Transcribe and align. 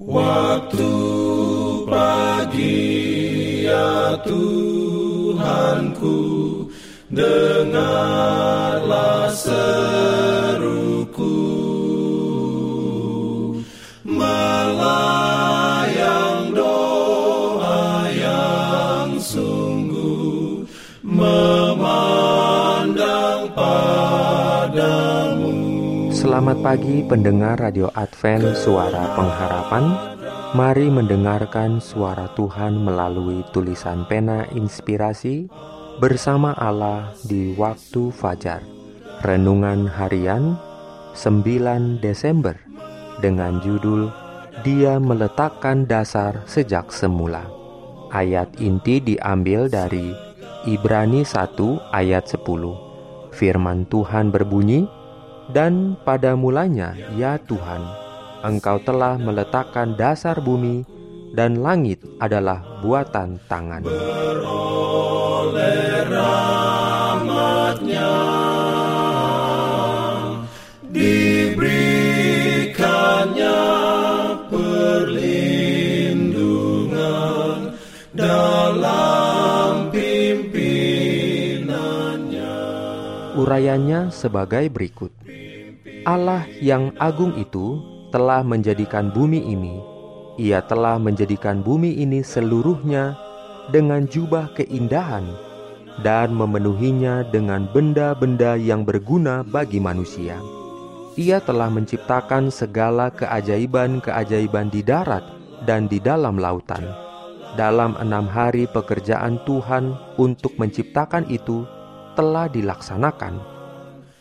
Waktu 0.00 0.88
pagi 1.84 2.88
ya 3.68 4.16
Tuhanku 4.24 6.16
Dengarlah 7.12 8.79
Selamat 26.40 26.72
pagi 26.72 27.04
pendengar 27.04 27.60
Radio 27.60 27.92
Advent 27.92 28.56
Suara 28.56 29.12
Pengharapan. 29.12 29.84
Mari 30.56 30.88
mendengarkan 30.88 31.84
suara 31.84 32.32
Tuhan 32.32 32.80
melalui 32.80 33.44
tulisan 33.52 34.08
pena 34.08 34.48
inspirasi 34.56 35.52
Bersama 36.00 36.56
Allah 36.56 37.12
di 37.28 37.52
waktu 37.60 38.08
fajar. 38.08 38.64
Renungan 39.20 39.84
harian 39.84 40.56
9 41.12 42.00
Desember 42.00 42.56
Dengan 43.20 43.60
judul 43.60 44.08
Dia 44.64 44.96
meletakkan 44.96 45.84
dasar 45.84 46.40
sejak 46.48 46.88
semula. 46.88 47.44
Ayat 48.16 48.48
inti 48.64 48.96
diambil 48.96 49.68
dari 49.68 50.16
Ibrani 50.64 51.20
1 51.20 51.52
ayat 51.92 52.32
10 52.32 52.40
Firman 53.36 53.84
Tuhan 53.92 54.32
berbunyi, 54.32 54.88
dan 55.50 55.98
pada 56.06 56.38
mulanya, 56.38 56.94
ya 57.18 57.38
Tuhan, 57.46 57.82
Engkau 58.40 58.80
telah 58.80 59.20
meletakkan 59.20 59.98
dasar 59.98 60.40
bumi 60.40 60.86
dan 61.36 61.60
langit 61.60 62.00
adalah 62.18 62.62
buatan 62.80 63.36
tangan. 63.46 63.84
Beroleh 63.84 64.40
Urayanya 83.40 84.14
sebagai 84.14 84.68
berikut. 84.68 85.19
Allah 86.08 86.48
yang 86.64 86.96
agung 86.96 87.36
itu 87.36 87.76
telah 88.08 88.40
menjadikan 88.40 89.12
bumi 89.12 89.52
ini. 89.52 89.76
Ia 90.40 90.64
telah 90.64 90.96
menjadikan 90.96 91.60
bumi 91.60 91.92
ini 92.00 92.24
seluruhnya 92.24 93.12
dengan 93.68 94.08
jubah 94.08 94.48
keindahan 94.56 95.28
dan 96.00 96.32
memenuhinya 96.32 97.28
dengan 97.28 97.68
benda-benda 97.68 98.56
yang 98.56 98.88
berguna 98.88 99.44
bagi 99.44 99.76
manusia. 99.76 100.40
Ia 101.20 101.36
telah 101.44 101.68
menciptakan 101.68 102.48
segala 102.48 103.12
keajaiban-keajaiban 103.12 104.72
di 104.72 104.80
darat 104.80 105.26
dan 105.68 105.84
di 105.84 106.00
dalam 106.00 106.40
lautan. 106.40 106.80
Dalam 107.60 107.92
enam 108.00 108.24
hari 108.24 108.64
pekerjaan 108.72 109.36
Tuhan 109.44 109.92
untuk 110.16 110.56
menciptakan 110.56 111.28
itu 111.28 111.68
telah 112.16 112.48
dilaksanakan 112.48 113.59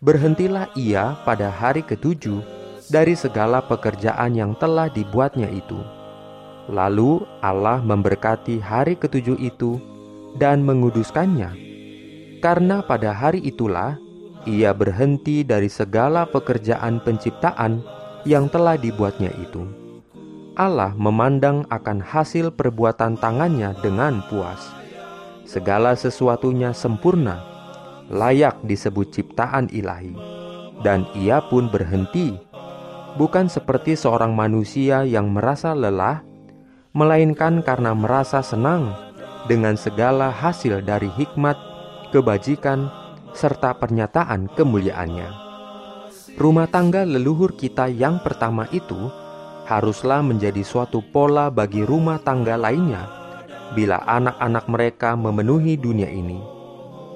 berhentilah 0.00 0.72
ia 0.72 1.12
pada 1.28 1.52
hari 1.52 1.84
ketujuh 1.84 2.40
dari 2.88 3.12
segala 3.12 3.60
pekerjaan 3.60 4.32
yang 4.32 4.56
telah 4.56 4.88
dibuatnya 4.88 5.46
itu. 5.52 5.76
Lalu 6.72 7.28
Allah 7.44 7.84
memberkati 7.84 8.64
hari 8.64 8.96
ketujuh 8.96 9.36
itu 9.36 9.76
dan 10.40 10.64
menguduskannya, 10.64 11.52
karena 12.40 12.80
pada 12.80 13.12
hari 13.12 13.44
itulah 13.44 14.00
ia 14.48 14.72
berhenti 14.72 15.44
dari 15.44 15.68
segala 15.68 16.24
pekerjaan 16.24 17.04
penciptaan 17.04 17.84
yang 18.24 18.48
telah 18.48 18.80
dibuatnya 18.80 19.28
itu. 19.36 19.68
Allah 20.56 20.96
memandang 20.96 21.68
akan 21.68 22.00
hasil 22.00 22.52
perbuatan 22.56 23.20
tangannya 23.20 23.76
dengan 23.84 24.24
puas. 24.32 24.60
Segala 25.44 25.98
sesuatunya 25.98 26.70
sempurna 26.70 27.49
layak 28.10 28.58
disebut 28.66 29.14
ciptaan 29.14 29.70
ilahi, 29.70 30.12
dan 30.82 31.06
ia 31.14 31.38
pun 31.46 31.70
berhenti, 31.70 32.34
bukan 33.14 33.46
seperti 33.46 33.94
seorang 33.94 34.34
manusia 34.34 35.06
yang 35.06 35.30
merasa 35.30 35.72
lelah, 35.78 36.26
melainkan 36.90 37.62
karena 37.62 37.94
merasa 37.94 38.42
senang 38.42 38.90
dengan 39.46 39.78
segala 39.78 40.34
hasil 40.34 40.82
dari 40.82 41.06
hikmat, 41.14 41.54
kebajikan, 42.10 42.90
serta 43.30 43.78
pernyataan 43.78 44.50
kemuliaannya. 44.58 45.30
Rumah 46.34 46.66
tangga 46.66 47.06
leluhur 47.06 47.54
kita 47.54 47.86
yang 47.86 48.18
pertama 48.26 48.66
itu 48.74 48.98
haruslah 49.70 50.18
menjadi 50.26 50.66
suatu 50.66 50.98
pola 50.98 51.46
bagi 51.46 51.86
rumah 51.86 52.18
tangga 52.18 52.58
lainnya 52.58 53.06
bila 53.70 54.02
anak-anak 54.02 54.66
mereka 54.66 55.14
memenuhi 55.14 55.78
dunia 55.78 56.10
ini 56.10 56.59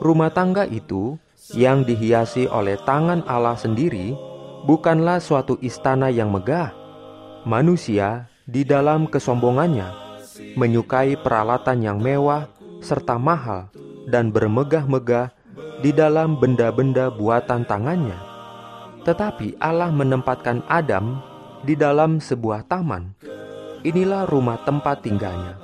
rumah 0.00 0.32
tangga 0.32 0.68
itu 0.68 1.16
yang 1.54 1.86
dihiasi 1.86 2.50
oleh 2.50 2.74
tangan 2.82 3.22
Allah 3.30 3.54
sendiri 3.54 4.18
bukanlah 4.66 5.22
suatu 5.22 5.56
istana 5.62 6.10
yang 6.10 6.34
megah. 6.34 6.74
Manusia 7.46 8.26
di 8.42 8.66
dalam 8.66 9.06
kesombongannya 9.06 9.86
menyukai 10.58 11.14
peralatan 11.14 11.78
yang 11.78 11.98
mewah 12.02 12.50
serta 12.82 13.16
mahal 13.16 13.70
dan 14.10 14.34
bermegah-megah 14.34 15.30
di 15.80 15.94
dalam 15.94 16.36
benda-benda 16.42 17.08
buatan 17.14 17.62
tangannya. 17.62 18.18
Tetapi 19.06 19.62
Allah 19.62 19.94
menempatkan 19.94 20.66
Adam 20.66 21.22
di 21.62 21.78
dalam 21.78 22.18
sebuah 22.18 22.66
taman. 22.66 23.14
Inilah 23.86 24.26
rumah 24.26 24.58
tempat 24.66 25.06
tinggalnya. 25.06 25.54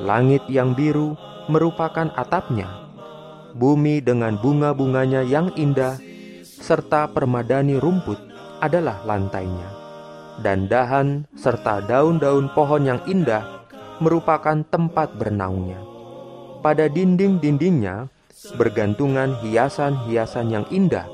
Langit 0.00 0.48
yang 0.48 0.72
biru 0.72 1.12
merupakan 1.52 2.08
atapnya 2.16 2.87
bumi 3.56 4.04
dengan 4.04 4.36
bunga-bunganya 4.36 5.24
yang 5.24 5.48
indah, 5.56 5.96
serta 6.42 7.08
permadani 7.08 7.78
rumput 7.78 8.18
adalah 8.60 9.00
lantainya. 9.06 9.68
Dan 10.38 10.70
dahan 10.70 11.26
serta 11.34 11.82
daun-daun 11.86 12.50
pohon 12.54 12.86
yang 12.86 13.00
indah 13.10 13.66
merupakan 13.98 14.62
tempat 14.70 15.14
bernaungnya. 15.18 15.82
Pada 16.62 16.86
dinding-dindingnya 16.86 18.10
bergantungan 18.54 19.34
hiasan-hiasan 19.42 20.46
yang 20.50 20.66
indah, 20.70 21.06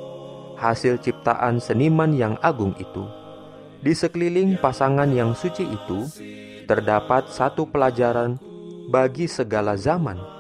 hasil 0.60 1.00
ciptaan 1.00 1.60
seniman 1.60 2.12
yang 2.12 2.36
agung 2.44 2.76
itu. 2.76 3.04
Di 3.84 3.92
sekeliling 3.92 4.56
pasangan 4.60 5.08
yang 5.12 5.36
suci 5.36 5.64
itu 5.64 6.08
terdapat 6.64 7.28
satu 7.28 7.68
pelajaran 7.68 8.40
bagi 8.88 9.28
segala 9.28 9.76
zaman 9.76 10.33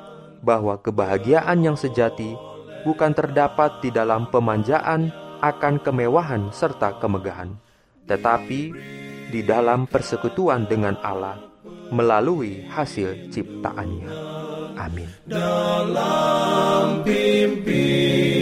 bahwa 0.44 0.76
kebahagiaan 0.76 1.64
yang 1.64 1.80
sejati 1.80 2.36
bukan 2.84 3.16
terdapat 3.16 3.80
di 3.80 3.88
dalam 3.88 4.28
pemanjaan 4.28 5.08
akan 5.40 5.80
kemewahan 5.80 6.52
serta 6.52 7.00
kemegahan, 7.00 7.56
tetapi 8.04 8.60
di 9.32 9.40
dalam 9.40 9.88
persekutuan 9.88 10.68
dengan 10.68 11.00
Allah 11.00 11.40
melalui 11.88 12.68
hasil 12.68 13.32
ciptaannya. 13.32 14.12
Amin. 14.74 15.06
Dalam 15.24 17.06
pimpinannya 17.06 18.34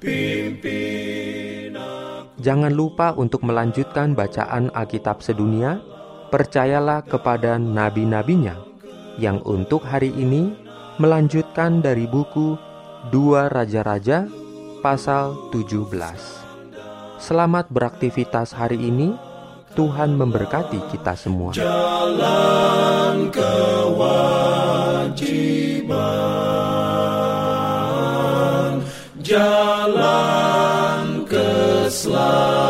Pimpin 0.00 1.76
Jangan 2.40 2.72
lupa 2.72 3.12
untuk 3.12 3.44
melanjutkan 3.44 4.16
bacaan 4.16 4.72
Alkitab 4.72 5.20
sedunia 5.20 5.76
percayalah 6.30 7.02
kepada 7.02 7.58
nabi-nabinya 7.58 8.54
yang 9.18 9.42
untuk 9.42 9.82
hari 9.82 10.14
ini 10.14 10.54
melanjutkan 11.02 11.82
dari 11.82 12.06
buku 12.06 12.54
Dua 13.10 13.50
Raja-Raja 13.50 14.30
pasal 14.80 15.34
17. 15.50 15.90
Selamat 17.18 17.66
beraktivitas 17.68 18.54
hari 18.54 18.78
ini. 18.78 19.18
Tuhan 19.70 20.18
memberkati 20.18 20.82
kita 20.90 21.14
semua. 21.14 21.54
Jalan 21.54 23.30
kewajiban, 23.30 24.42
jalan 29.22 31.22
keselamatan. 31.30 32.69